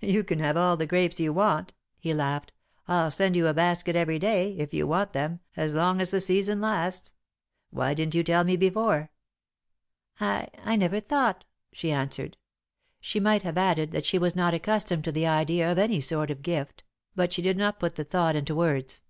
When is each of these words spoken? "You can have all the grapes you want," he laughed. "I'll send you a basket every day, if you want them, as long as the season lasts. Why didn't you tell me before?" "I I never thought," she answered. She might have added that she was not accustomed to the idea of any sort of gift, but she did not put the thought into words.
"You 0.00 0.24
can 0.24 0.38
have 0.38 0.56
all 0.56 0.78
the 0.78 0.86
grapes 0.86 1.20
you 1.20 1.34
want," 1.34 1.74
he 1.98 2.14
laughed. 2.14 2.54
"I'll 2.88 3.10
send 3.10 3.36
you 3.36 3.46
a 3.46 3.52
basket 3.52 3.94
every 3.94 4.18
day, 4.18 4.56
if 4.56 4.72
you 4.72 4.86
want 4.86 5.12
them, 5.12 5.40
as 5.54 5.74
long 5.74 6.00
as 6.00 6.10
the 6.12 6.18
season 6.22 6.62
lasts. 6.62 7.12
Why 7.68 7.92
didn't 7.92 8.14
you 8.14 8.24
tell 8.24 8.42
me 8.42 8.56
before?" 8.56 9.10
"I 10.18 10.48
I 10.64 10.76
never 10.76 10.98
thought," 10.98 11.44
she 11.74 11.92
answered. 11.92 12.38
She 13.02 13.20
might 13.20 13.42
have 13.42 13.58
added 13.58 13.90
that 13.92 14.06
she 14.06 14.16
was 14.16 14.34
not 14.34 14.54
accustomed 14.54 15.04
to 15.04 15.12
the 15.12 15.26
idea 15.26 15.70
of 15.70 15.76
any 15.78 16.00
sort 16.00 16.30
of 16.30 16.40
gift, 16.40 16.82
but 17.14 17.34
she 17.34 17.42
did 17.42 17.58
not 17.58 17.78
put 17.78 17.96
the 17.96 18.04
thought 18.04 18.34
into 18.34 18.54
words. 18.54 19.04